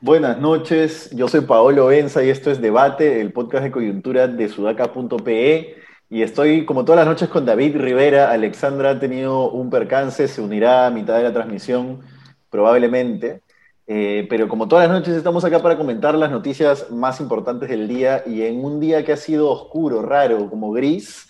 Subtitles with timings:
[0.00, 4.48] Buenas noches, yo soy Paolo Benza y esto es Debate, el podcast de coyuntura de
[4.48, 5.76] sudaca.pe.
[6.12, 8.30] Y estoy como todas las noches con David Rivera.
[8.30, 12.02] Alexandra ha tenido un percance, se unirá a mitad de la transmisión
[12.50, 13.40] probablemente.
[13.86, 17.88] Eh, pero como todas las noches estamos acá para comentar las noticias más importantes del
[17.88, 21.28] día y en un día que ha sido oscuro, raro, como gris,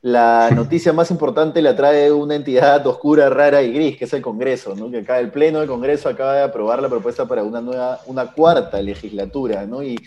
[0.00, 4.22] la noticia más importante la trae una entidad oscura, rara y gris, que es el
[4.22, 4.90] Congreso, ¿no?
[4.90, 8.32] que acá el Pleno del Congreso acaba de aprobar la propuesta para una nueva, una
[8.32, 9.82] cuarta legislatura, ¿no?
[9.82, 9.98] Y,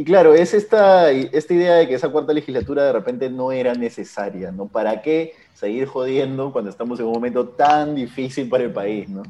[0.00, 3.74] y claro, es esta, esta idea de que esa cuarta legislatura de repente no era
[3.74, 4.66] necesaria, ¿no?
[4.66, 9.22] ¿Para qué seguir jodiendo cuando estamos en un momento tan difícil para el país, ¿no?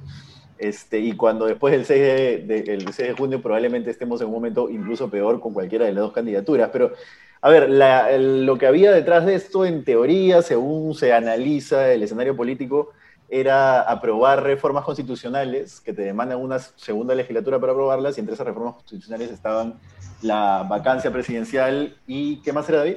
[0.59, 4.35] Este, y cuando después del 6 de, el 6 de junio probablemente estemos en un
[4.35, 6.93] momento incluso peor con cualquiera de las dos candidaturas, pero
[7.40, 12.37] a ver, lo que había detrás de esto, en teoría, según se analiza el escenario
[12.37, 12.93] político,
[13.31, 18.47] era aprobar reformas constitucionales que te demandan una segunda legislatura para aprobarlas, y entre esas
[18.47, 19.79] reformas constitucionales estaban
[20.23, 22.97] la vacancia presidencial y ¿qué más era, David?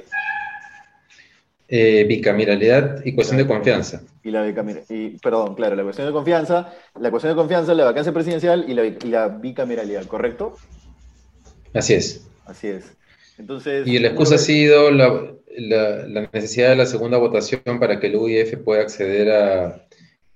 [1.66, 4.02] Eh, bicameralidad y cuestión de confianza.
[4.22, 4.46] Y la
[4.88, 8.74] y, perdón, claro, la cuestión de confianza, la cuestión de confianza, la vacancia presidencial y
[8.74, 10.56] la, y la bicameralidad, ¿correcto?
[11.72, 12.28] Así es.
[12.44, 12.96] Así es.
[13.38, 15.32] Entonces, y la excusa ha sido la,
[16.32, 19.86] necesidad de la segunda votación para que el UIF pueda acceder a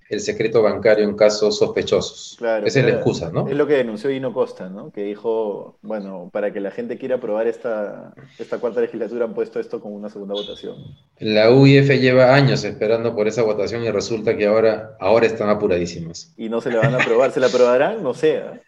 [0.09, 2.37] el secreto bancario en casos sospechosos.
[2.39, 3.47] Claro, Esa es la excusa, ¿no?
[3.49, 4.91] Es lo que denunció Hino Costa, ¿no?
[4.91, 9.61] Que dijo, bueno, para que la gente quiera aprobar esta, esta cuarta legislatura han puesto
[9.61, 10.77] esto como una segunda votación.
[11.19, 16.33] La UIF lleva años esperando por esa votación y resulta que ahora, ahora están apuradísimos.
[16.37, 18.03] Y no se la van a aprobar, ¿se la aprobarán?
[18.03, 18.37] No sé.
[18.37, 18.63] ¿eh?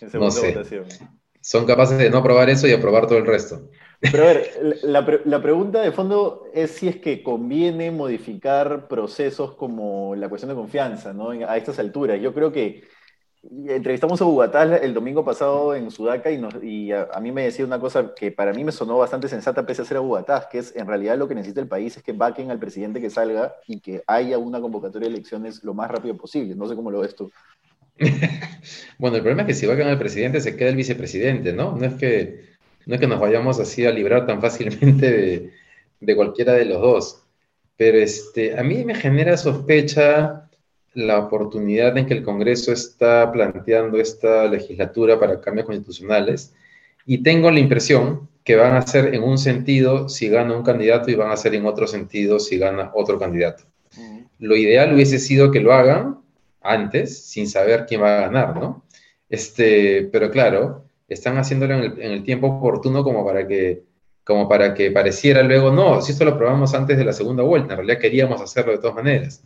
[0.00, 0.48] En segunda no sé.
[0.54, 0.84] votación
[1.48, 3.70] son capaces de no aprobar eso y aprobar todo el resto.
[4.00, 4.78] Pero a ver,
[5.24, 10.54] la, pregunta de fondo es si es que conviene modificar procesos como la cuestión de
[10.54, 11.30] confianza, ¿no?
[11.30, 12.20] A estas alturas.
[12.20, 12.84] Yo creo que
[13.42, 18.14] entrevistamos a Bogotá el domingo pasado en Sudaca y, a, mí me decía una cosa
[18.14, 20.86] que para mí me sonó bastante sensata pese a ser a Bogotá, que es en
[20.86, 24.02] realidad lo que necesita el país es que vaquen al presidente que salga y que
[24.06, 26.54] haya una convocatoria de elecciones lo más rápido posible.
[26.54, 27.30] No sé cómo lo ves tú.
[28.98, 31.52] bueno, el problema es que si va a ganar el presidente, se queda el vicepresidente,
[31.52, 31.76] ¿no?
[31.76, 32.47] No es que,
[32.88, 35.52] no es que nos vayamos así a librar tan fácilmente
[36.00, 37.22] de, cualquiera de los dos.
[37.76, 40.48] Pero este, a mí me genera sospecha
[40.94, 46.54] la oportunidad en que el Congreso está planteando esta legislatura para cambios constitucionales
[47.04, 51.10] y tengo la impresión que van a ser en un sentido si gana un candidato
[51.10, 53.64] y van a ser en otro sentido si gana otro candidato.
[54.38, 56.20] Lo ideal hubiese sido que lo hagan
[56.62, 58.82] antes sin saber quién va a ganar, ¿no?
[59.28, 63.82] Este, pero claro, están haciéndolo en el, tiempo oportuno como para que
[64.24, 67.72] como para que pareciera luego, no, si esto lo probamos antes de la segunda vuelta,
[67.72, 69.42] en realidad queríamos hacerlo de todas maneras.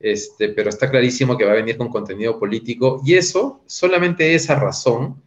[0.00, 4.54] Este, pero está clarísimo que va a venir con contenido político y eso, solamente esa
[4.54, 5.22] razón,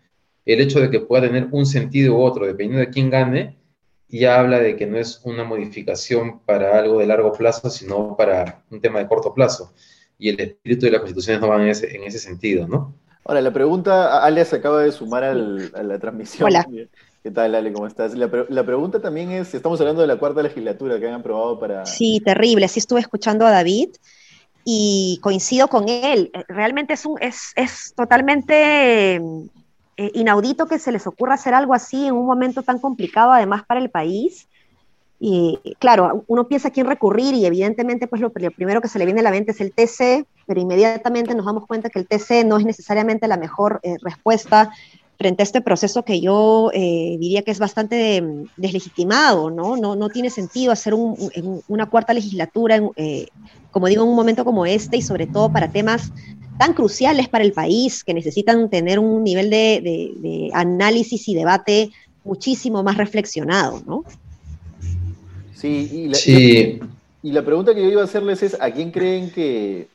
[0.45, 3.57] el hecho de que pueda tener un sentido u otro, dependiendo de quién gane,
[4.09, 8.63] ya habla de que no es una modificación para algo de largo plazo, sino para
[8.71, 9.73] un tema de corto plazo
[10.17, 12.95] y el espíritu de las constituciones no van en ese, en ese sentido, ¿no?
[13.27, 16.47] Ahora, la pregunta, Ale se acaba de sumar a la transmisión.
[16.47, 16.65] Hola.
[17.21, 17.73] ¿Qué tal, Ale?
[17.73, 18.15] ¿Cómo estás?
[18.15, 21.85] La, la, pregunta también es, estamos hablando de la cuarta legislatura que han aprobado para...
[21.85, 22.69] Sí, terrible.
[22.69, 23.89] Sí estuve escuchando a David
[24.63, 26.31] y coincido con él.
[26.47, 29.15] Realmente es, un, es, es totalmente
[29.97, 33.65] eh, inaudito que se les ocurra hacer algo así en un momento tan complicado, además,
[33.65, 34.47] para el país.
[35.19, 39.05] Y claro, uno piensa a quién recurrir y evidentemente pues lo, primero que se le
[39.05, 42.45] viene a la mente es el TC, pero inmediatamente nos damos cuenta que el TC
[42.45, 44.71] no es necesariamente la mejor eh, respuesta
[45.17, 49.75] frente a este proceso que yo eh, diría que es bastante mm, deslegitimado, ¿no?
[49.75, 49.95] ¿no?
[49.95, 53.27] No tiene sentido hacer una cuarta legislatura, eh,
[53.71, 56.11] como digo, en un momento como este y sobre todo para temas
[56.57, 59.81] tan cruciales para el país que necesitan tener un nivel de,
[60.17, 61.91] de análisis y debate
[62.23, 64.03] muchísimo más reflexionado, ¿no?
[65.57, 66.79] Sí, y la,
[67.23, 69.87] Y, la pregunta que yo iba a hacerles es, ¿a quién creen que...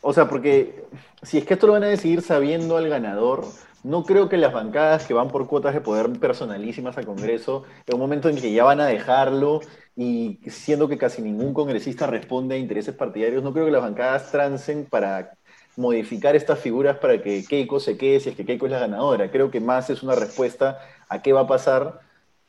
[0.00, 0.84] O sea, porque
[1.22, 3.44] si es que esto lo van a decidir sabiendo al ganador,
[3.84, 7.94] no creo que las bancadas que van por cuotas de poder personalísimas al Congreso, en
[7.94, 9.60] un momento en que ya van a dejarlo
[9.96, 14.30] y siendo que casi ningún congresista responde a intereses partidarios, no creo que las bancadas
[14.30, 15.32] trancen para
[15.76, 19.30] modificar estas figuras para que Keiko se quede si es que Keiko es la ganadora.
[19.30, 20.78] Creo que más es una respuesta
[21.08, 22.00] a qué va a pasar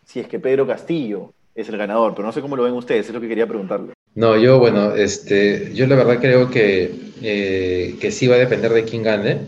[0.03, 3.07] si es que Pedro Castillo es el ganador, pero no sé cómo lo ven ustedes,
[3.07, 3.93] es lo que quería preguntarle.
[4.15, 8.71] No, yo, bueno, este, yo la verdad creo que, eh, que sí va a depender
[8.71, 9.39] de quién gane.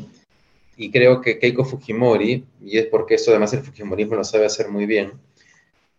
[0.77, 4.69] Y creo que Keiko Fujimori, y es porque esto además el Fujimorismo lo sabe hacer
[4.69, 5.11] muy bien,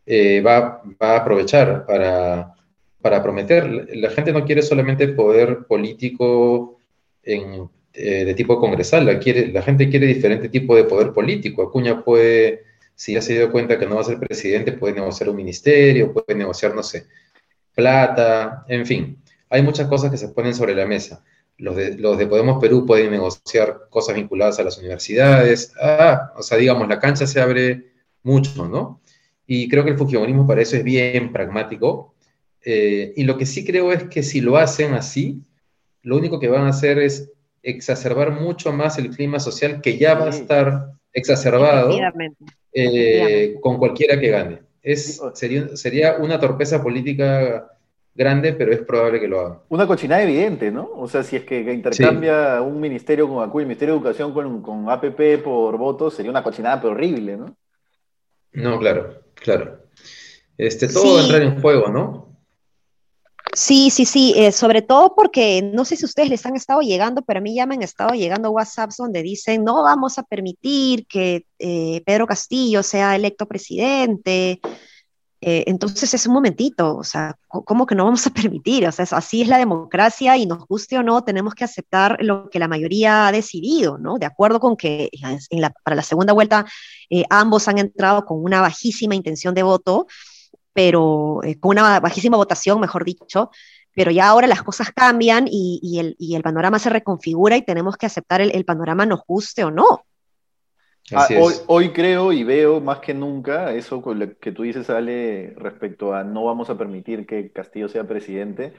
[0.06, 2.54] eh, va, va, a aprovechar para,
[3.00, 3.88] para, prometer.
[3.94, 6.78] La gente no quiere solamente poder político
[7.94, 11.62] eh, de tipo congresal, la, quiere, la gente quiere diferente tipo de poder político.
[11.62, 12.64] Acuña puede,
[12.94, 16.12] si ya se dio cuenta que no va a ser presidente, puede negociar un ministerio,
[16.12, 17.06] puede negociar, no sé,
[17.74, 19.18] plata, en fin.
[19.50, 21.22] Hay muchas cosas que se ponen sobre la mesa.
[21.62, 25.72] Los de, los de Podemos Perú pueden negociar cosas vinculadas a las universidades.
[25.80, 27.92] Ah, o sea, digamos, la cancha se abre
[28.24, 29.00] mucho, ¿no?
[29.46, 32.16] Y creo que el fujimorismo para eso es bien pragmático.
[32.64, 35.40] Eh, y lo que sí creo es que si lo hacen así,
[36.02, 37.30] lo único que van a hacer es
[37.62, 41.96] exacerbar mucho más el clima social que ya va a estar exacerbado
[42.72, 44.62] eh, con cualquiera que gane.
[44.82, 47.71] Es, sería, sería una torpeza política
[48.14, 49.58] grande, pero es probable que lo hagan.
[49.68, 50.90] Una cochinada evidente, ¿no?
[50.94, 54.62] O sea, si es que, intercambia un ministerio con ACU, el Ministerio de Educación con,
[54.62, 57.56] con APP por votos, sería una cochinada pero horrible, ¿no?
[58.52, 59.78] No, claro, claro.
[60.58, 62.32] Este, todo va a entrar en juego, ¿no?
[63.54, 67.20] Sí, sí, sí, eh, sobre todo porque no sé si ustedes les han estado llegando,
[67.20, 71.06] pero a mí ya me han estado llegando WhatsApps donde dicen no vamos a permitir
[71.06, 74.60] que eh, Pedro Castillo sea electo presidente.
[75.44, 78.86] Eh, entonces es un momentito, o sea, ¿cómo que no vamos a permitir?
[78.86, 82.48] O sea, así es la democracia y nos guste o no, tenemos que aceptar lo
[82.48, 84.18] que la mayoría ha decidido, ¿no?
[84.18, 85.10] De acuerdo con que
[85.84, 86.64] para la segunda vuelta
[87.28, 90.06] ambos han entrado con una bajísima intención de voto
[90.72, 93.50] pero eh, con una bajísima votación, mejor dicho,
[93.94, 98.40] pero ya ahora las cosas cambian y, el, panorama se reconfigura y tenemos que aceptar
[98.40, 100.04] el, panorama nos guste o no.
[101.10, 104.02] Ah, hoy, hoy, creo y veo más que nunca eso
[104.40, 108.72] que tú dices, Ale, respecto a no vamos a permitir que Castillo sea presidente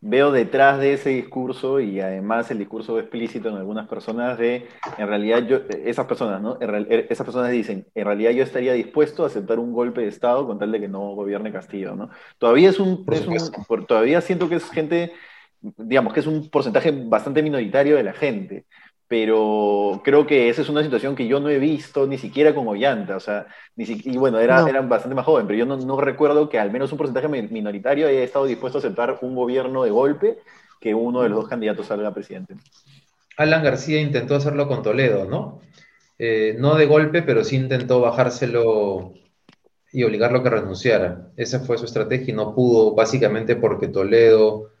[0.00, 5.08] veo detrás de ese discurso y además el discurso explícito en algunas personas de, en
[5.08, 6.58] realidad, yo, esas personas, ¿no?
[6.60, 10.46] Er, esas personas dicen, en realidad yo estaría dispuesto a aceptar un golpe de Estado
[10.46, 12.10] con tal de que no gobierne Castillo, ¿no?
[12.38, 15.12] Todavía es un, es un todavía siento que es gente,
[15.60, 18.66] digamos, que es un porcentaje bastante minoritario de la gente
[19.08, 22.68] pero creo que esa es una situación que yo no he visto ni siquiera con
[22.68, 25.98] Ollanta, o sea, ni y bueno, era, eran bastante más joven, pero yo no, no,
[25.98, 29.90] recuerdo que al menos un porcentaje minoritario haya estado dispuesto a aceptar un gobierno de
[29.90, 30.38] golpe
[30.78, 32.54] que uno de los dos candidatos salga presidente.
[33.38, 35.60] Alan García intentó hacerlo con Toledo, ¿no?
[36.18, 39.14] Eh, no de golpe, pero sí intentó bajárselo
[39.90, 41.28] y obligarlo a que renunciara.
[41.36, 44.72] Esa fue su estrategia y no pudo, básicamente porque Toledo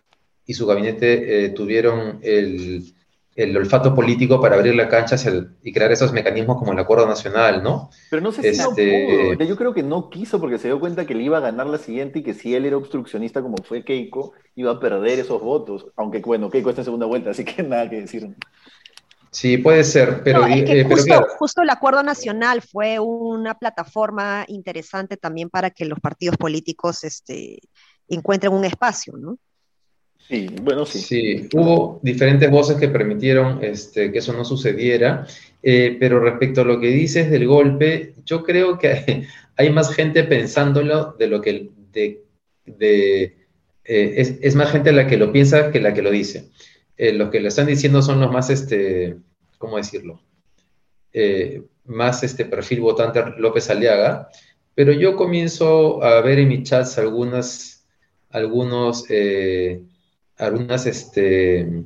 [0.44, 2.94] y su gabinete eh, tuvieron el
[3.38, 5.14] el olfato político para abrir la cancha
[5.62, 7.88] y crear esos mecanismos como el acuerdo nacional, ¿no?
[8.10, 9.48] Pero no sé si no este, pudo.
[9.48, 11.78] Yo creo que no quiso porque se dio cuenta que le iba a ganar la
[11.78, 15.86] siguiente y que si él era obstruccionista como fue Keiko, iba a perder esos votos.
[15.94, 18.34] Aunque bueno, Keiko está en segunda vuelta, así que nada que decir.
[19.30, 25.48] Sí, puede ser, pero, eh, justo, justo, el acuerdo nacional fue una plataforma interesante también
[25.48, 27.60] para que los partidos políticos este,
[28.08, 29.38] encuentren un espacio, ¿no?
[30.28, 30.98] Sí, bueno, sí.
[30.98, 35.26] Sí, hubo diferentes voces que permitieron este, que eso no sucediera,
[35.62, 39.26] eh, pero respecto a lo que dices del golpe, yo creo que
[39.56, 41.70] hay, más gente pensándolo de lo que...
[41.92, 42.22] De,
[42.66, 43.22] de,
[43.84, 46.50] eh, es, más gente la que lo piensa que la que lo dice.
[46.98, 49.16] Eh, los que lo están diciendo son los más, este,
[49.58, 50.20] ¿cómo decirlo?
[51.84, 54.28] más este perfil votante López Aliaga,
[54.74, 57.84] pero yo comienzo a ver en mis chats algunas,
[58.30, 59.04] algunos
[60.38, 61.84] algunos este,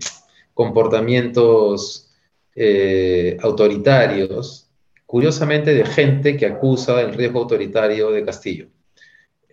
[0.54, 2.10] comportamientos
[2.54, 4.68] eh, autoritarios,
[5.06, 8.66] curiosamente de gente que acusa el riesgo autoritario de Castillo.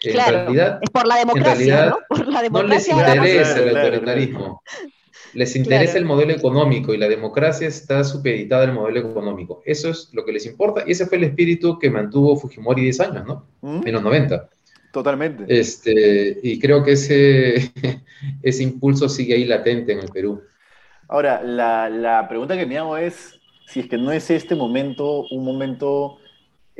[0.01, 1.97] En realidad, es por la democracia, ¿no?
[2.07, 4.61] Por la democracia no les interesa el autoritarismo.
[5.33, 9.61] Les interesa el modelo económico y la democracia está supeditada al modelo económico.
[9.65, 12.99] Eso es lo que les importa y ese fue el espíritu que mantuvo Fujimori 10
[13.01, 13.45] años, ¿no?
[13.61, 13.85] ¿Mm?
[13.85, 14.49] En los 90.
[14.91, 15.45] Totalmente.
[15.47, 17.71] Este, y creo que ese,
[18.41, 20.41] ese impulso sigue ahí latente en el Perú.
[21.07, 25.25] Ahora, la, la, pregunta que me hago es si es que no es este momento
[25.29, 26.17] un momento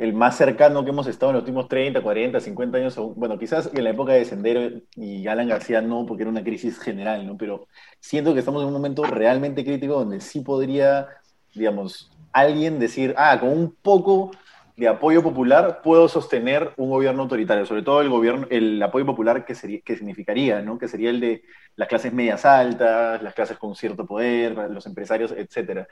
[0.00, 3.70] el más cercano que hemos estado en los últimos 30, 40, 50 años, bueno, quizás
[3.74, 7.36] en la época de Sendero y Alan García no, porque era una crisis general, ¿no?
[7.36, 7.66] Pero
[8.00, 11.06] siento que estamos en un momento realmente crítico donde sí podría,
[11.54, 14.30] digamos, alguien decir, ah, con un poco
[14.80, 19.44] de apoyo popular puedo sostener un gobierno autoritario, sobre todo el gobierno, el apoyo popular
[19.44, 20.78] que, sería, que significaría, ¿no?
[20.78, 21.42] que sería el de
[21.76, 25.86] las clases medias altas, las clases con cierto poder, los empresarios, etc.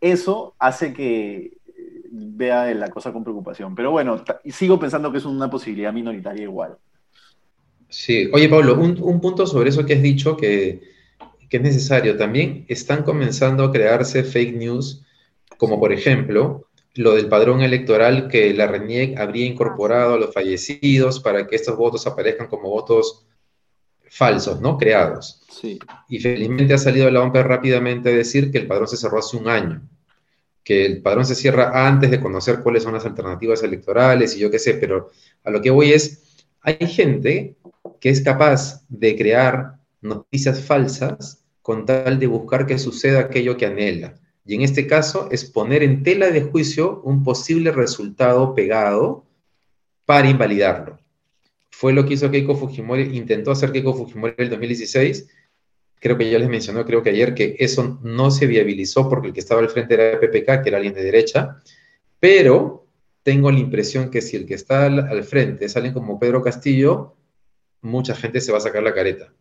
[0.00, 1.52] Eso hace que eh,
[2.10, 3.74] vea la cosa con preocupación.
[3.74, 6.78] Pero bueno, sigo pensando que es una posibilidad minoritaria igual.
[7.90, 10.80] Sí, oye Pablo, un, punto sobre eso que has dicho que,
[11.50, 12.16] que, es necesario.
[12.16, 15.04] También están comenzando a crearse fake news,
[15.58, 21.20] como por ejemplo lo del padrón electoral que la RENIEC habría incorporado a los fallecidos
[21.20, 23.26] para que estos votos aparezcan como votos
[24.08, 24.78] falsos, ¿no?
[24.78, 25.42] Creados.
[25.50, 25.78] Sí.
[26.08, 29.36] Y felizmente ha salido la OMP rápidamente a decir que el padrón se cerró hace
[29.36, 29.82] un año,
[30.62, 34.50] que el padrón se cierra antes de conocer cuáles son las alternativas electorales y yo
[34.50, 35.10] qué sé, pero
[35.42, 36.22] a lo que voy es,
[36.60, 37.56] hay gente
[38.00, 43.66] que es capaz de crear noticias falsas con tal de buscar que suceda aquello que
[43.66, 44.14] anhela.
[44.44, 49.24] Y en este caso es poner en tela de juicio un posible resultado pegado
[50.04, 50.98] para invalidarlo
[51.74, 55.28] fue lo que hizo Keiko Fujimori, intentó hacer Keiko Fujimori en el 2016.
[55.98, 59.34] Creo que ya les mencionó, creo que ayer, que eso no se viabilizó porque el
[59.34, 61.60] que estaba al frente era PPK, que era alguien de derecha,
[62.20, 62.86] pero
[63.22, 67.16] tengo la impresión que si el que está al, frente sale como Pedro Castillo,
[67.80, 69.32] mucha gente se va a sacar la careta.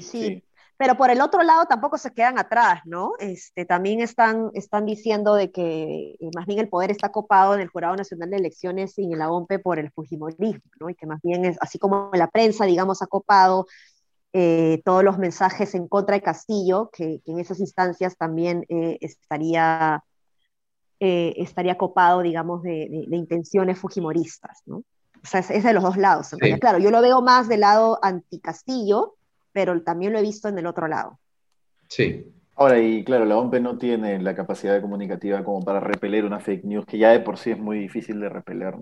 [0.00, 0.42] sí
[0.82, 3.12] pero por el otro lado tampoco se quedan atrás, ¿no?
[3.20, 7.60] Este, también están, están diciendo de que eh, más bien el poder está copado en
[7.60, 10.90] el Jurado Nacional de Elecciones y en la OMPE por el Fujimorismo, ¿no?
[10.90, 13.68] Y que más bien es, así como la prensa, digamos, ha copado
[14.32, 20.02] eh, todos los mensajes en contra de Castillo, que, en esas instancias también eh, estaría,
[20.98, 24.78] estaría copado, digamos, de, intenciones fujimoristas, ¿no?
[24.78, 26.30] O sea, es, de los dos lados.
[26.60, 29.14] Claro, yo lo veo más del lado anti-Castillo,
[29.52, 31.18] pero también lo he visto en el otro lado.
[31.88, 32.24] Sí.
[32.56, 36.64] Ahora, y claro, la OMP no tiene la capacidad comunicativa como para repeler una fake
[36.64, 38.74] news, que ya de por sí es muy difícil de repeler.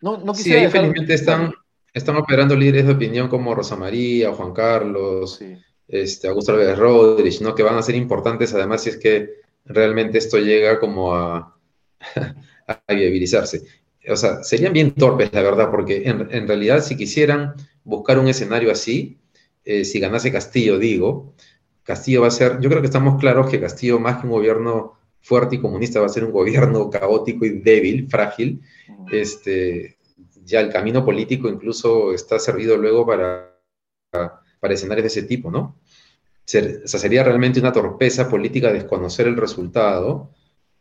[0.00, 1.52] No, no, sí, ahí felizmente están,
[1.92, 5.40] están operando líderes de opinión como Rosa María, Juan Carlos,
[5.86, 7.54] este, Augusto Álvarez Rodríguez, ¿no?
[7.54, 11.56] que van a ser importantes además si es que realmente esto llega como a,
[12.66, 13.62] a viabilizarse.
[14.08, 18.28] O sea, serían bien torpes, la verdad, porque en, en realidad si quisieran buscar un
[18.28, 19.18] escenario así,
[19.64, 21.34] eh, si ganase Castillo, digo,
[21.82, 24.94] Castillo va a ser, yo creo que estamos claros que Castillo, más que un gobierno
[25.20, 28.60] fuerte y comunista, va a ser un gobierno caótico y débil, frágil.
[29.10, 29.96] Este,
[30.44, 33.58] ya el camino político incluso está servido luego para,
[34.10, 35.76] para escenarios de ese tipo, ¿no?
[36.44, 40.30] o sea, sería realmente una torpeza política desconocer el resultado,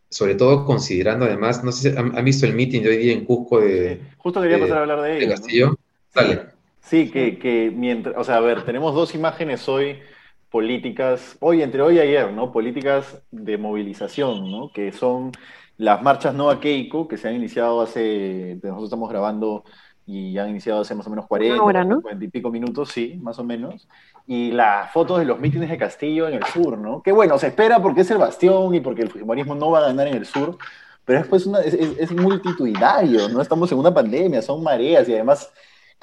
[0.10, 3.24] sobre todo considerando además, no sé si han, visto el meeting de hoy día en
[3.24, 4.02] Cusco de...
[4.18, 5.30] justo quería pasar a hablar de ello.
[5.30, 5.80] Castillo.
[6.14, 6.53] Dale.
[6.84, 10.00] Sí, que, que mientras, o sea, a ver, tenemos dos imágenes hoy
[10.50, 12.52] políticas, hoy, entre hoy y ayer, ¿no?
[12.52, 14.72] Políticas de movilización, ¿no?
[14.72, 15.32] Que son
[15.78, 19.64] las marchas no a Keiko, que se han iniciado hace, nosotros estamos grabando
[20.06, 23.44] y han iniciado hace más o menos 40, 40 y pico minutos, sí, más o
[23.44, 23.88] menos.
[24.28, 27.02] Y las fotos de los mítines de Castillo en el sur, ¿no?
[27.02, 29.88] Que bueno, se espera porque es el bastión y porque el fujimorismo no va a
[29.88, 30.58] ganar en el sur,
[31.06, 33.42] pero después una, es, es, es multitudinario, ¿no?
[33.42, 35.52] Estamos en una pandemia, son mareas y además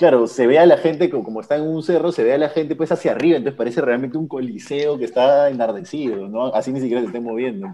[0.01, 2.49] claro, se ve a la gente, como está en un cerro, se ve a la
[2.49, 6.47] gente pues hacia arriba, entonces parece realmente un coliseo que está enardecido, ¿no?
[6.55, 7.71] Así ni siquiera se está moviendo,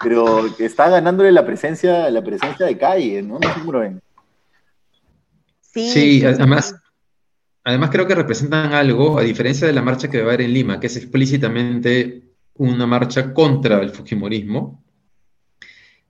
[0.00, 3.40] pero, está ganándole la presencia, la presencia de calle, ¿no?
[3.40, 4.00] No sé cómo lo ven.
[5.60, 6.76] Sí, además,
[7.64, 10.52] además creo que representan algo, a diferencia de la marcha que va a haber en
[10.52, 12.22] Lima, que es explícitamente
[12.54, 14.84] una marcha contra el Fujimorismo,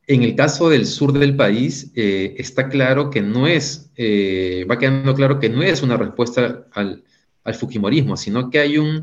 [0.09, 4.79] en el caso del sur del país, eh, está claro que no es, eh, va
[4.79, 7.05] quedando claro que no es una respuesta al,
[7.59, 9.01] Fujimorismo, sino que hay, un,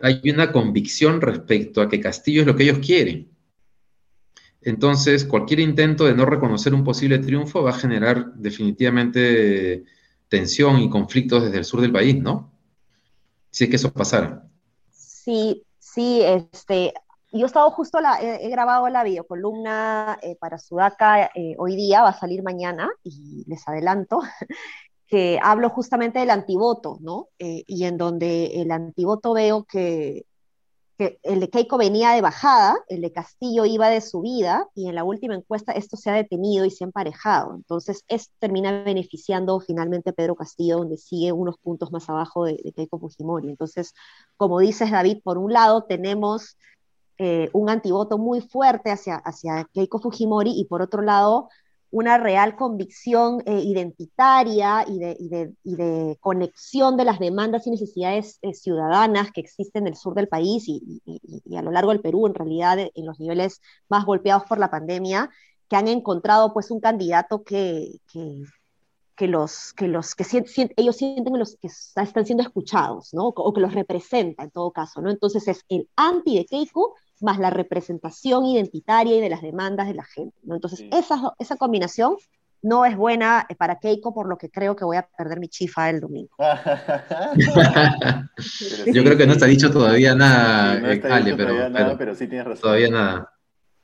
[0.00, 3.28] hay una convicción respecto a que Castillo es lo que ellos quieren.
[4.62, 9.84] Entonces, cualquier intento de no reconocer un posible triunfo va a generar definitivamente
[10.28, 12.50] tensión y conflictos desde el sur del país, ¿no?
[13.50, 14.48] Si es que eso pasara.
[14.90, 16.94] Sí, sí, este,
[17.38, 22.02] yo he estado justo, la, he, grabado la videocolumna eh, para Sudaca eh, hoy día,
[22.02, 24.20] va a salir mañana, y les adelanto,
[25.06, 27.28] que hablo justamente del antivoto, ¿no?
[27.38, 30.26] Eh, y en donde el antivoto veo que,
[30.98, 34.94] que, el de Keiko venía de bajada, el de Castillo iba de subida, y en
[34.94, 37.54] la última encuesta esto se ha detenido y se ha emparejado.
[37.54, 42.60] Entonces, esto termina beneficiando finalmente a Pedro Castillo, donde sigue unos puntos más abajo de,
[42.64, 43.48] de Keiko Fujimori.
[43.48, 43.94] Entonces,
[44.36, 46.56] como dices, David, por un lado tenemos
[47.18, 51.48] eh, un antivoto muy fuerte hacia, hacia Keiko Fujimori y por otro lado
[51.90, 58.52] una real convicción eh, identitaria y de, de, conexión de las demandas y necesidades eh,
[58.52, 61.02] ciudadanas que existen en el sur del país y,
[61.56, 65.30] a lo largo del Perú, en realidad en los niveles más golpeados por la pandemia,
[65.70, 70.24] que han encontrado pues un candidato que, que, los que los que
[70.76, 73.28] ellos sienten los que están siendo escuchados, ¿no?
[73.28, 75.10] O que los representa en todo caso, ¿no?
[75.10, 79.94] Entonces es el anti de Keiko más la representación identitaria y de las demandas de
[79.94, 80.36] la gente.
[80.42, 80.54] ¿no?
[80.54, 82.16] Entonces, esa, esa combinación
[82.62, 85.88] no es buena para Keiko, por lo que creo que voy a perder mi chifa
[85.90, 86.30] el domingo.
[88.92, 91.84] Yo creo que no está dicho todavía nada, no está Ale, dicho pero, todavía nada,
[91.86, 92.62] pero pero sí tienes razón.
[92.62, 93.32] todavía nada.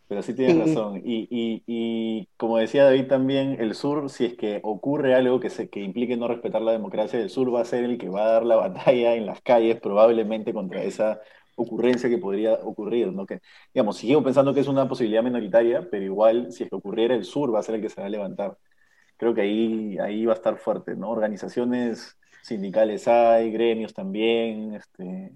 [0.09, 0.61] Pero sí tienes Sí.
[0.75, 1.01] razón.
[1.05, 5.49] Y, y- y como decía David también, el sur, si es que ocurre algo que,
[5.49, 8.25] se, que implique no respetar la democracia, el sur va a ser el que va
[8.27, 11.21] a dar la batalla en las calles probablemente contra esa
[11.57, 13.27] ocurrencia que podría ocurrir, ¿no?
[13.27, 13.41] Que,
[13.75, 17.25] digamos, sigo pensando que es una posibilidad minoritaria, pero igual, si es que ocurriera, el
[17.25, 18.59] sur va a ser el que se va a levantar.
[19.17, 21.11] Creo que ahí, ahí va a estar fuerte, ¿no?
[21.11, 25.33] Organizaciones sindicales hay, gremios también, este,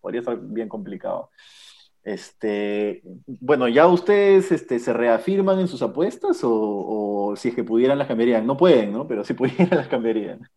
[0.00, 1.30] podría estar bien complicado.
[2.02, 7.64] Este, bueno, ¿ya ustedes este, se reafirman en sus apuestas o, o si es que
[7.64, 8.46] pudieran las cambiarían?
[8.46, 9.06] No pueden, ¿no?
[9.08, 10.48] Pero si pudieran las cambiarían.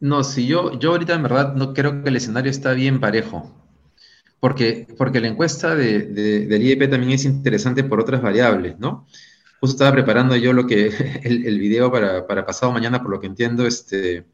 [0.00, 3.50] No, si yo, yo ahorita en verdad no creo que el escenario está bien parejo,
[4.40, 9.06] porque, porque la encuesta de, de- del IEP también es interesante por otras variables, ¿no?
[9.60, 10.86] Justo estaba preparando yo lo que,
[11.24, 14.26] el, el video para, para pasado mañana, por lo que entiendo, este,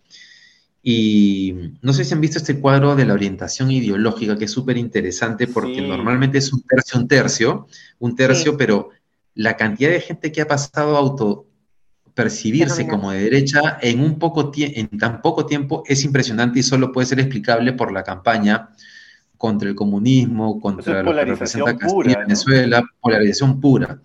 [0.83, 4.77] y no sé si han visto este cuadro de la orientación ideológica, que es súper
[4.79, 5.83] interesante porque Sí.
[5.83, 7.67] normalmente es un tercio, un tercio,
[8.01, 8.59] un tercio, Sí.
[8.59, 8.91] pero
[9.35, 11.47] la cantidad de gente que ha pasado auto
[12.15, 16.93] percibirse como de derecha en un poco en tan poco tiempo es impresionante y solo
[16.93, 18.71] puede ser explicable por la campaña
[19.39, 22.21] contra el comunismo, contra lo que representa Castilla ¿no?
[22.21, 24.01] Venezuela, polarización pura.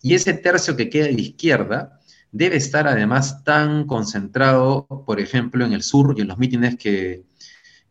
[0.00, 2.00] Y ese tercio que queda de izquierda
[2.32, 7.24] debe estar además tan concentrado, por ejemplo, en el sur y en los mítines que,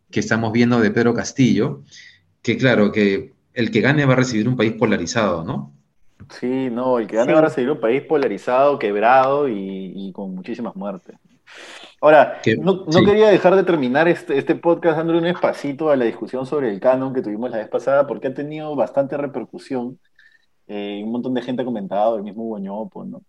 [0.10, 1.84] que estamos viendo de Pedro Castillo,
[2.42, 5.79] que claro, que el que gane va a recibir un país polarizado, ¿no?
[6.32, 7.34] Sí, no, el que gane Sí.
[7.34, 11.16] va a recibir un país polarizado, quebrado y, y con muchísimas muertes.
[12.02, 13.04] Ahora, Que- no, no sí.
[13.06, 16.80] quería dejar de terminar este, este podcast dándole un espacito a la discusión sobre el
[16.80, 20.00] canon que tuvimos la vez pasada, porque ha tenido bastante repercusión.
[20.68, 23.22] Eh, un montón de gente ha comentado, el mismo Guañopo, ¿no?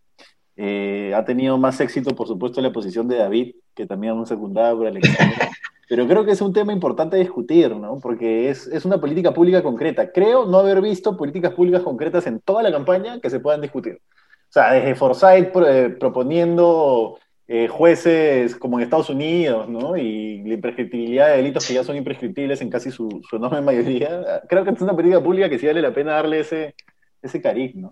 [0.56, 4.75] Eh, ha tenido más éxito, por supuesto, la posición de David, que también aún secundada
[4.75, 5.49] por Alexandra.
[5.90, 7.99] Pero creo que es un tema importante a discutir, ¿no?
[8.00, 10.12] Porque es, es una política pública concreta.
[10.12, 13.94] Creo no haber visto políticas públicas concretas en toda la campaña que se puedan discutir.
[13.96, 19.96] O sea, desde Forsyth pro- eh, proponiendo eh, jueces como en Estados Unidos, ¿no?
[19.96, 24.42] Y la imprescriptibilidad de delitos que ya son imprescriptibles en casi su, su enorme mayoría.
[24.48, 26.76] Creo que es una política pública que sí vale la pena darle ese,
[27.20, 27.90] ese cariz, ¿no?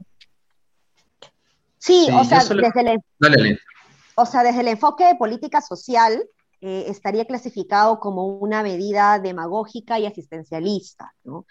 [1.78, 3.58] Sí, Sí, o, sea, solo- desde el, Dale, Ale.
[4.14, 6.22] o sea, desde el enfoque de política social,
[6.60, 11.46] eh, estaría clasificado como una medida demagógica y asistencialista, ¿no?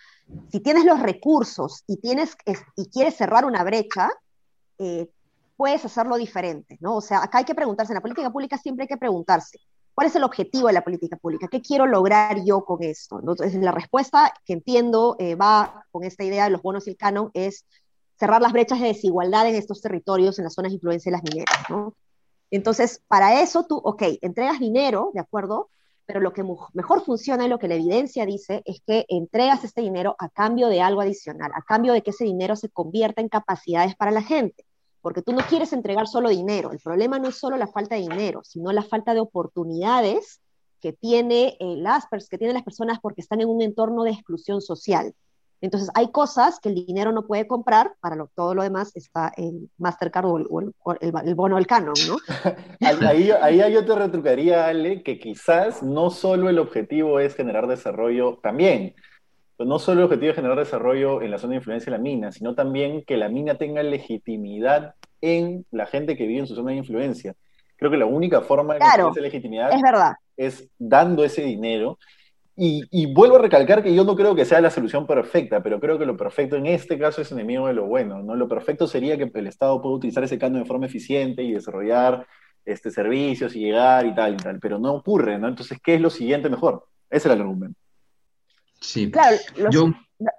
[0.51, 4.09] Si tienes los recursos y, tienes, es- y quieres cerrar una brecha,
[4.79, 5.09] eh,
[5.55, 6.97] puedes hacerlo diferente, ¿no?
[6.97, 9.59] O sea, acá hay que preguntarse, en la política pública siempre hay que preguntarse,
[9.95, 11.47] ¿cuál es el objetivo de la política pública?
[11.47, 13.19] ¿Qué quiero lograr yo con esto?
[13.21, 13.31] ¿no?
[13.31, 16.97] Entonces, la respuesta que entiendo eh, va con esta idea de los bonos y el
[16.97, 17.65] canon es
[18.19, 21.23] cerrar las brechas de desigualdad en estos territorios, en las zonas de influencia de las
[21.23, 21.93] mineras, ¿no?
[22.51, 25.69] Entonces, para eso tú, ok, entregas dinero, ¿de acuerdo?
[26.05, 29.81] Pero lo que mejor funciona y lo que la evidencia dice es que entregas este
[29.81, 33.27] dinero a cambio de algo adicional, a cambio de que ese dinero se convierta en
[33.27, 34.65] capacidades para la gente.
[35.01, 36.71] Porque tú no quieres entregar solo dinero.
[36.71, 40.41] El problema no es solo la falta de dinero, sino la falta de oportunidades
[40.79, 44.61] que, tiene, eh, las, que tienen las personas porque están en un entorno de exclusión
[44.61, 45.13] social.
[45.61, 49.31] Entonces, hay cosas que el dinero no puede comprar, para lo, todo lo demás está
[49.37, 52.17] el Mastercard o el, o el- el- bono del canon, ¿no?
[52.81, 58.39] Ahí, ahí, yo te retrucaría, Ale, que quizás no solo el objetivo es generar desarrollo,
[58.43, 58.93] también,
[59.57, 62.03] pero no solo el objetivo es generar desarrollo en la zona de influencia de la
[62.03, 66.53] mina, sino también que la mina tenga legitimidad en la gente que vive en su
[66.55, 67.33] zona de influencia.
[67.77, 70.13] Creo que la única forma de Claro, esa legitimidad Es verdad.
[70.35, 71.97] es dando ese dinero.
[72.59, 75.79] Y, y vuelvo a recalcar que yo no creo que sea la solución perfecta, pero
[75.79, 78.35] creo que lo perfecto en este caso es enemigo de lo bueno, ¿no?
[78.35, 82.25] Lo perfecto sería que el Estado pueda utilizar ese canon de forma eficiente y desarrollar
[82.65, 85.47] este, servicios y llegar y tal y tal, pero no ocurre, ¿no?
[85.47, 86.87] Entonces, ¿qué es lo siguiente mejor?
[87.11, 87.79] Ese era el argumento.
[88.81, 89.11] Sí.
[89.11, 89.85] Claro, los- Yo,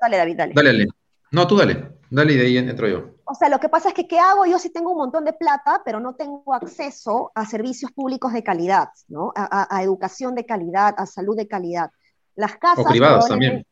[0.01, 0.53] dale, David, dale.
[0.55, 0.87] dale, Ale.
[1.31, 1.89] No, tú dale.
[2.11, 3.11] Dale y de ahí entro yo.
[3.27, 4.47] O sea, lo que pasa es que, ¿qué hago?
[4.47, 8.43] Yo sí tengo un montón de plata, pero no tengo acceso a servicios públicos de
[8.43, 9.31] calidad, ¿no?
[9.37, 11.91] A, a- a educación de calidad, a salud de calidad.
[12.38, 12.87] Las casas...
[12.87, 13.66] O privadas también.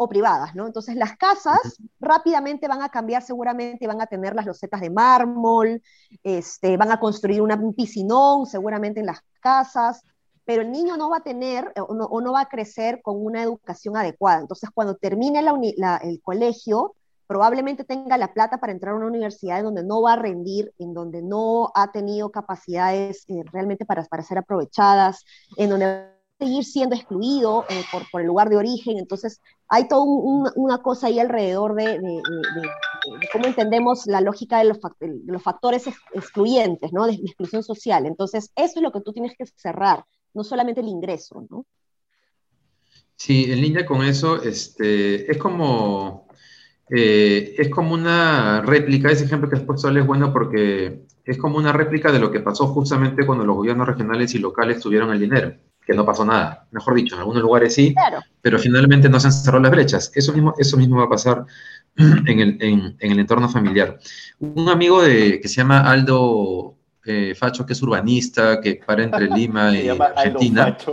[0.00, 0.66] O privadas, ¿no?
[0.66, 1.58] Entonces, las casas
[2.00, 5.82] rápidamente van a cambiar seguramente, van a tener las losetas de mármol,
[6.22, 10.02] este, van a construir una- un piscinón seguramente en las casas,
[10.44, 13.02] pero el niño no va a tener eh, o no, o no va a crecer
[13.02, 14.40] con una educación adecuada.
[14.40, 16.94] Entonces, cuando termine la uni- la- el colegio,
[17.26, 20.72] probablemente tenga la plata para entrar a una universidad en donde no va a rendir,
[20.78, 25.24] en donde no ha tenido capacidades eh, realmente para, para ser aprovechadas,
[25.58, 28.98] en donde seguir siendo excluido eh, por, el lugar de origen.
[28.98, 31.98] Entonces, hay toda un- un- una cosa ahí alrededor de,
[33.32, 34.78] cómo entendemos la lógica de los,
[35.26, 37.06] los factores excluyentes, ¿no?
[37.06, 38.06] De la exclusión social.
[38.06, 41.64] Entonces, eso es lo que tú tienes que cerrar, no solamente el ingreso, ¿no?
[43.16, 46.28] Sí, en línea con eso, este, es como,
[46.90, 51.58] eh, es como una réplica, ese ejemplo que has puesto es bueno porque es como
[51.58, 55.20] una réplica de lo que pasó justamente cuando los gobiernos regionales y locales tuvieron el
[55.20, 55.54] dinero,
[55.88, 56.66] que no pasó nada.
[56.70, 57.94] Mejor dicho, en algunos lugares sí,
[58.42, 60.12] pero finalmente no se han cerrado las brechas.
[60.14, 61.46] Eso mismo, eso mismo va a pasar
[61.96, 63.98] en el, en, el entorno familiar.
[64.38, 66.74] Un amigo de, que se llama Aldo
[67.06, 70.76] eh, Facho, que es urbanista, que para entre Lima y Argentina.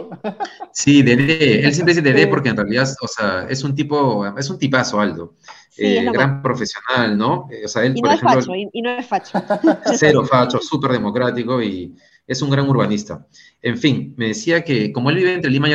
[0.71, 1.65] Sí, Dede.
[1.65, 4.99] Él siempre dice Dede porque en realidad, o sea, es un tipo, es un tipazo,
[5.01, 5.33] Aldo.
[5.77, 7.49] Eh, gran profesional, ¿no?
[7.51, 9.43] Eh, o sea, él, y, no es facho, y, no es facho,
[9.97, 11.93] Cero facho, súper democrático y
[12.27, 13.27] es un gran urbanista.
[13.61, 15.73] En fin, me decía que como él vive entre Lima y,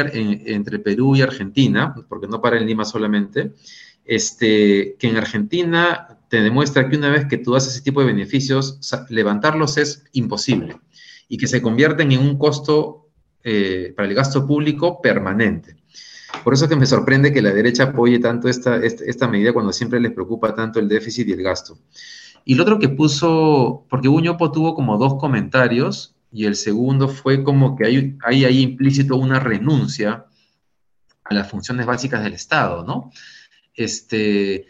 [0.52, 3.52] entre Perú y Argentina, porque no para en Lima solamente,
[4.04, 8.06] este, que en Argentina te demuestra que una vez que tú haces ese tipo de
[8.06, 10.76] beneficios, levantarlos es imposible
[11.28, 13.08] y que se convierten en un costo
[13.42, 15.76] eh, para el gasto público permanente.
[16.44, 20.00] Por eso que me sorprende que la derecha apoye tanto esta, esta, medida cuando siempre
[20.00, 21.78] les preocupa tanto el déficit y el gasto.
[22.44, 27.42] Y lo otro que puso, porque Uñopo tuvo como dos comentarios y el segundo fue
[27.42, 30.26] como que hay, hay ahí implícito una renuncia
[31.24, 33.10] a las funciones básicas del Estado, ¿no?
[33.74, 34.66] Este,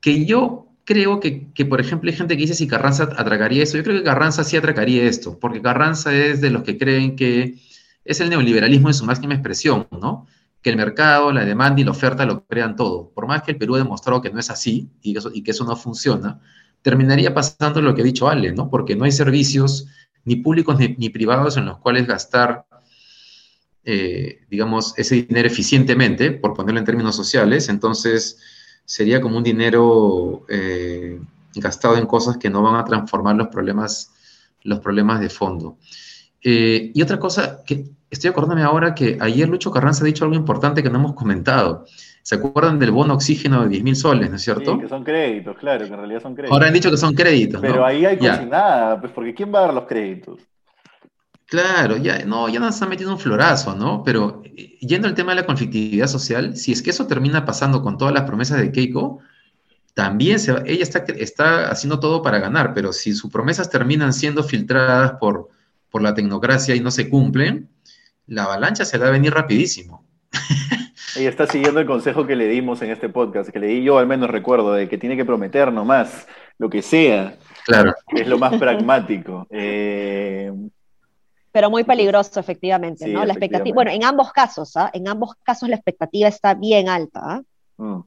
[0.00, 3.76] que yo creo que, por ejemplo, hay gente que dice si Carranza atracaría eso.
[3.76, 7.58] Yo creo que Carranza sí atracaría esto, porque Carranza es de los que creen que
[8.04, 10.26] es el neoliberalismo en su máxima expresión, ¿no?
[10.62, 13.10] Que el mercado, la demanda y la oferta lo crean todo.
[13.14, 15.42] Por más que el Perú ha demostrado que no es así y que eso, y
[15.42, 16.40] que eso no funciona,
[16.82, 18.68] terminaría pasando lo que ha dicho Ale, ¿no?
[18.68, 19.86] Porque no hay servicios
[20.24, 22.66] ni públicos ni, privados en los cuales gastar,
[23.84, 27.68] eh, digamos, ese dinero eficientemente, por ponerlo en términos sociales.
[27.68, 28.38] Entonces,
[28.84, 31.20] sería como un dinero eh,
[31.54, 34.10] gastado en cosas que no van a transformar los problemas,
[34.62, 35.78] los problemas de fondo.
[36.42, 40.36] Eh, y otra cosa que estoy acordándome ahora que ayer Lucho Carranza ha dicho algo
[40.36, 41.86] importante que no hemos comentado.
[42.24, 44.76] ¿Se acuerdan del bono oxígeno de 10 mil soles, no es cierto?
[44.76, 46.54] Sí, que son créditos, claro, que en realidad son créditos.
[46.54, 47.60] Ahora han dicho que son créditos.
[47.60, 50.40] Pero ahí hay nada, pues porque ¿quién va a dar los créditos?
[51.44, 54.02] Claro, ya, no, ya nos están metiendo un florazo, ¿no?
[54.02, 57.82] Pero eh, yendo al tema de la conflictividad social, si es que eso termina pasando
[57.82, 59.18] con todas las promesas de Keiko,
[59.92, 64.42] también se ella está, está haciendo todo para ganar, pero si sus promesas terminan siendo
[64.42, 65.50] filtradas por,
[65.90, 67.68] por la tecnocracia y no se cumplen,
[68.26, 70.06] la avalancha se va a venir rapidísimo.
[71.16, 73.98] Ella está siguiendo el consejo que le dimos en este podcast, que le di yo
[73.98, 76.26] al menos recuerdo, de que tiene que prometer nomás
[76.58, 77.36] lo que sea.
[77.64, 77.94] Claro.
[78.08, 79.46] Es lo más pragmático.
[79.56, 80.52] Eh,
[81.54, 83.24] pero muy peligroso, efectivamente, ¿no?
[83.24, 84.90] La expectativa, bueno, en ambos casos, ¿ah?
[84.92, 87.42] En ambos casos la expectativa está bien alta, ¿ah?
[87.76, 88.00] mm.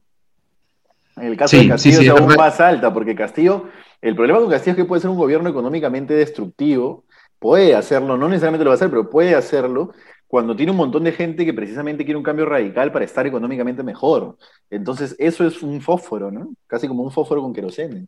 [1.16, 3.70] En el caso de Castillo es aún más alta, porque Castillo,
[4.02, 7.04] el problema con Castillo es que puede ser un gobierno económicamente destructivo,
[7.38, 9.94] puede hacerlo, no necesariamente lo va a hacer, pero puede hacerlo
[10.28, 13.82] cuando tiene un montón de gente que precisamente quiere un cambio radical para estar económicamente
[13.82, 14.36] mejor.
[14.68, 16.54] Entonces, eso es un fósforo, ¿no?
[16.66, 18.06] Casi como un fósforo con querosene.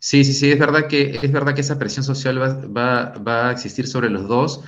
[0.00, 3.86] Sí, sí, sí, es verdad que, es verdad que esa presión social va, a existir
[3.86, 4.62] sobre los dos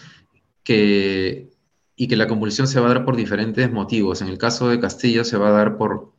[0.62, 1.50] que,
[1.96, 4.22] y que la convulsión se va a dar por diferentes motivos.
[4.22, 6.12] En el caso de Castillo se va a dar por,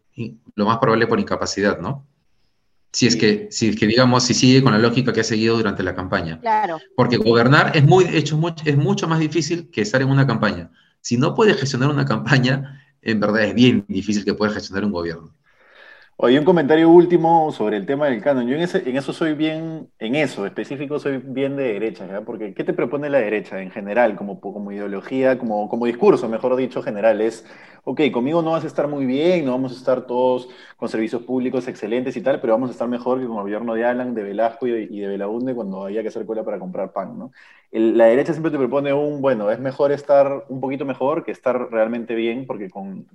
[0.55, 2.05] lo más probable, por incapacidad, ¿no?
[2.91, 5.57] Si es que, si es que digamos, si sigue con la lógica que ha seguido
[5.57, 6.39] durante la campaña.
[6.39, 6.79] Claro.
[6.95, 10.71] Porque gobernar es, muy, hecho, es mucho más difícil que estar en una campaña.
[11.01, 14.91] Si no puede gestionar una campaña, en verdad es bien difícil que pueda gestionar un
[14.91, 15.36] gobierno.
[16.19, 18.47] Oye, un comentario último sobre el tema del canon.
[18.47, 18.61] Yo en,
[18.97, 22.21] eso soy bien, en eso específico soy bien de derecha, ¿ya?
[22.21, 26.55] Porque ¿qué te propone la derecha en general, como, como ideología, como, como discurso, mejor
[26.55, 27.21] dicho, general?
[27.21, 27.45] Es,
[27.83, 31.21] ok, conmigo no vas a estar muy bien, no vamos a estar todos con servicios
[31.21, 34.15] públicos excelentes y tal, pero vamos a estar mejor que con el gobierno de Alan,
[34.15, 37.17] de Velasco y de, y de Belaunde cuando había que hacer cola para comprar pan,
[37.19, 37.31] ¿no?
[37.79, 41.69] La derecha siempre te propone un, bueno, es mejor estar un poquito mejor que estar
[41.71, 43.07] realmente bien, porque con,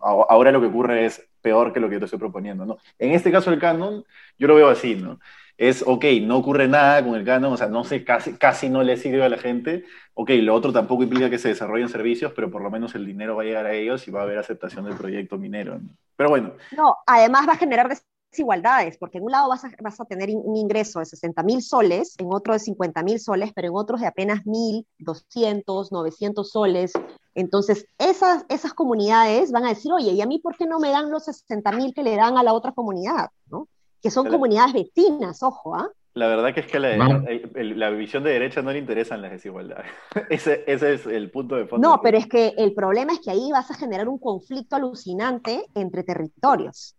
[0.00, 2.78] ahora lo que ocurre es peor que lo que yo te estoy proponiendo, ¿no?
[2.98, 4.04] En este caso el canon,
[4.38, 5.18] yo lo veo así, ¿no?
[5.56, 8.82] Es, ok, no ocurre nada con el canon, o sea, no sé, casi, casi no
[8.82, 12.50] le sirve a la gente, ok, lo otro tampoco implica que se desarrollen servicios, pero
[12.50, 14.84] por lo menos el dinero va a llegar a ellos y va a haber aceptación
[14.84, 15.80] del proyecto minero.
[16.16, 16.52] Pero bueno.
[16.76, 17.88] No, además va a generar
[18.30, 21.62] desigualdades, porque en un lado vas a, vas a tener un ingreso de 60 mil
[21.62, 26.92] soles, en otro de 50 mil soles, pero en otros de apenas 1.200, 900 soles.
[27.34, 30.90] Entonces, esas, esas comunidades van a decir, oye, ¿y a mí por qué no me
[30.90, 33.30] dan los 60 mil que le dan a la otra comunidad?
[33.50, 33.68] ¿no?
[34.02, 35.90] Que son comunidades vecinas, ojo, ¿ah?
[36.16, 39.90] La verdad que es que la, la, visión de derecha no le interesan las desigualdades.
[40.30, 41.86] ese, ese, es el punto de fondo.
[41.86, 45.66] No, pero es que el problema es que ahí vas a generar un conflicto alucinante
[45.74, 46.95] entre territorios.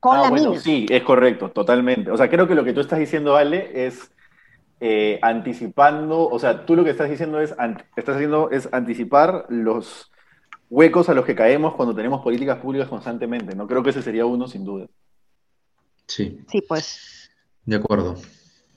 [0.00, 0.60] Con Ah, la bueno, mina.
[0.62, 2.10] sí, es correcto, totalmente.
[2.10, 4.10] O sea, creo que lo que tú estás diciendo, Ale, es
[4.80, 9.46] eh, anticipando, o sea, tú lo que estás diciendo es, an- estás haciendo es anticipar
[9.48, 10.10] los
[10.70, 13.56] huecos a los que caemos cuando tenemos políticas públicas constantemente.
[13.56, 14.86] No creo que ese sería uno, sin duda.
[16.06, 17.30] Sí, Sí, pues.
[17.64, 18.16] de acuerdo.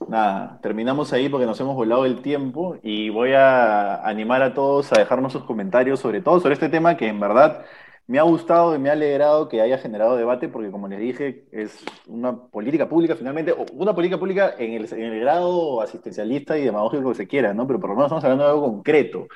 [0.07, 4.91] Nada, terminamos ahí porque nos hemos volado el tiempo y voy a animar a todos
[4.91, 7.63] a dejarnos sus comentarios, sobre todo sobre este tema que en verdad
[8.11, 11.45] me ha gustado y me ha alegrado que haya generado debate porque como les dije
[11.53, 16.65] es una política pública finalmente, una política pública en el, en el grado asistencialista y
[16.65, 17.65] demagógico que se quiera, ¿no?
[17.65, 19.27] Pero por lo menos estamos hablando de algo concreto,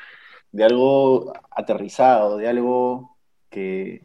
[0.51, 3.15] de algo aterrizado, de algo
[3.49, 4.03] que,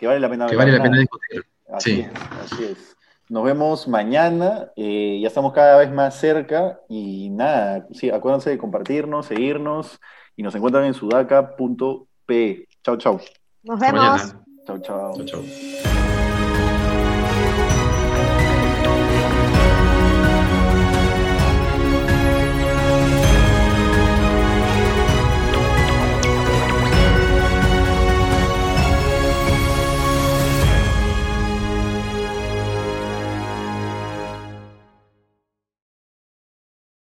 [0.00, 1.46] que vale la pena Que vale la pena discutir.
[1.72, 2.00] Así Sí.
[2.00, 2.96] es, así es.
[3.28, 8.58] Nos vemos mañana, eh, ya estamos cada vez más cerca y nada, sí, acuérdense de
[8.58, 10.00] compartirnos, seguirnos
[10.34, 12.66] y nos encuentran en sudaca.pe.
[12.82, 13.20] Chau, chau.
[13.64, 14.00] Nos vemos.
[14.02, 14.44] mañana.
[14.66, 15.16] Chau, chau.
[15.16, 16.11] Chao, chao.